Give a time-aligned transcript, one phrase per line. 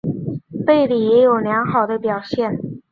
[0.65, 2.57] 贝里也有良好的表现。